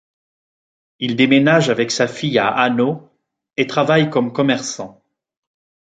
Il 0.97 1.15
déménage 1.15 1.69
avec 1.69 1.91
sa 1.91 2.07
fille 2.07 2.39
à 2.39 2.47
Hanau 2.47 3.07
et 3.55 3.67
travaille 3.67 4.09
comme 4.09 4.33
commerçant. 4.33 4.99